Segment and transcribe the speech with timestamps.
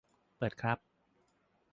[0.37, 0.77] เปิดครับ